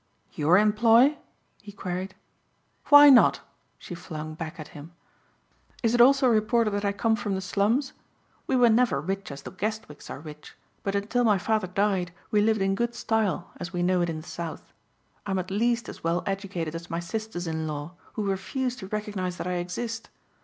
[0.33, 1.19] "Your employ?"
[1.61, 2.15] he queried.
[2.87, 3.41] "Why not?"
[3.77, 4.93] she flung back at him.
[5.83, 7.93] "Is it also reported that I come from the slums?
[8.47, 12.41] We were never rich as the Guestwicks are rich, but until my father died we
[12.41, 14.73] lived in good style as we know it in the South.
[15.27, 18.87] I am at least as well educated as my sisters in law who refuse to
[18.87, 20.09] recognize that I exist.